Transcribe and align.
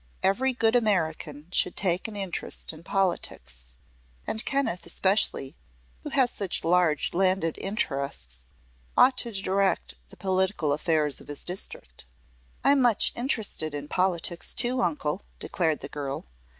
Every 0.23 0.51
good 0.51 0.75
American 0.75 1.45
should 1.51 1.75
take 1.77 2.07
an 2.07 2.15
interest 2.15 2.73
in 2.73 2.81
politics; 2.81 3.75
and 4.25 4.43
Kenneth, 4.43 4.87
especially, 4.87 5.55
who 6.01 6.09
has 6.09 6.31
such 6.31 6.63
large 6.63 7.13
landed 7.13 7.59
interests, 7.59 8.47
ought 8.97 9.15
to 9.19 9.31
direct 9.31 9.93
the 10.09 10.17
political 10.17 10.73
affairs 10.73 11.21
of 11.21 11.27
his 11.27 11.43
district." 11.43 12.05
"I'm 12.63 12.81
much 12.81 13.11
interested 13.15 13.75
in 13.75 13.87
politics, 13.89 14.55
too, 14.55 14.81
Uncle," 14.81 15.21
declared 15.37 15.81
the 15.81 15.87
girl. 15.87 16.25